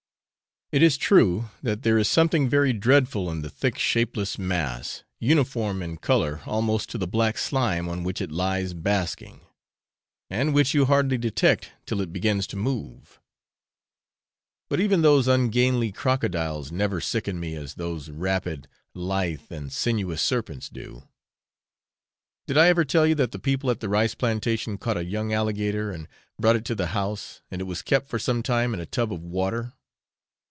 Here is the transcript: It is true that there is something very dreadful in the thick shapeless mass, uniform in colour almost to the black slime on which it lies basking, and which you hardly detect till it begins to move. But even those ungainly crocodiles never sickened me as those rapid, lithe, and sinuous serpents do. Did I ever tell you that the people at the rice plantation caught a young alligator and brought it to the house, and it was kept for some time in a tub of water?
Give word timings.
It 0.73 0.81
is 0.81 0.95
true 0.95 1.49
that 1.61 1.83
there 1.83 1.97
is 1.97 2.07
something 2.07 2.47
very 2.47 2.71
dreadful 2.71 3.29
in 3.29 3.41
the 3.41 3.49
thick 3.49 3.77
shapeless 3.77 4.37
mass, 4.39 5.03
uniform 5.19 5.83
in 5.83 5.97
colour 5.97 6.39
almost 6.45 6.89
to 6.91 6.97
the 6.97 7.05
black 7.09 7.37
slime 7.37 7.89
on 7.89 8.05
which 8.05 8.21
it 8.21 8.31
lies 8.31 8.73
basking, 8.73 9.41
and 10.29 10.53
which 10.53 10.73
you 10.73 10.85
hardly 10.85 11.17
detect 11.17 11.71
till 11.85 11.99
it 11.99 12.13
begins 12.13 12.47
to 12.47 12.55
move. 12.55 13.19
But 14.69 14.79
even 14.79 15.01
those 15.01 15.27
ungainly 15.27 15.91
crocodiles 15.91 16.71
never 16.71 17.01
sickened 17.01 17.41
me 17.41 17.53
as 17.57 17.73
those 17.73 18.09
rapid, 18.09 18.69
lithe, 18.93 19.51
and 19.51 19.73
sinuous 19.73 20.21
serpents 20.21 20.69
do. 20.69 21.05
Did 22.47 22.57
I 22.57 22.69
ever 22.69 22.85
tell 22.85 23.05
you 23.05 23.15
that 23.15 23.33
the 23.33 23.39
people 23.39 23.69
at 23.71 23.81
the 23.81 23.89
rice 23.89 24.15
plantation 24.15 24.77
caught 24.77 24.95
a 24.95 25.03
young 25.03 25.33
alligator 25.33 25.91
and 25.91 26.07
brought 26.39 26.55
it 26.55 26.63
to 26.63 26.75
the 26.75 26.87
house, 26.95 27.41
and 27.51 27.59
it 27.59 27.65
was 27.65 27.81
kept 27.81 28.07
for 28.07 28.17
some 28.17 28.41
time 28.41 28.73
in 28.73 28.79
a 28.79 28.85
tub 28.85 29.11
of 29.11 29.21
water? 29.21 29.73